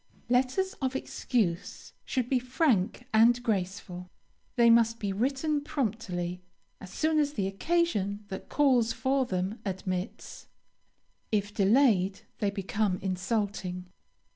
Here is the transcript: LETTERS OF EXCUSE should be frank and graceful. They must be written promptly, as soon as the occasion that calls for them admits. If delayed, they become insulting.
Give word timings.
LETTERS 0.29 0.73
OF 0.81 0.95
EXCUSE 0.95 1.93
should 2.05 2.27
be 2.27 2.39
frank 2.39 3.05
and 3.13 3.43
graceful. 3.43 4.09
They 4.55 4.71
must 4.71 4.97
be 4.97 5.13
written 5.13 5.61
promptly, 5.63 6.41
as 6.79 6.89
soon 6.91 7.19
as 7.19 7.33
the 7.33 7.45
occasion 7.45 8.25
that 8.29 8.49
calls 8.49 8.93
for 8.93 9.27
them 9.27 9.59
admits. 9.63 10.47
If 11.31 11.53
delayed, 11.53 12.21
they 12.39 12.49
become 12.49 12.97
insulting. 13.03 13.89